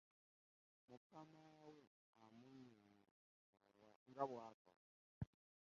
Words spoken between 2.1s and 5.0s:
amunyonyola nga bwakola.